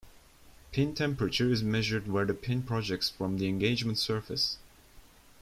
[0.71, 4.57] Pin temperature is measured where the pin projects from the engagement surface.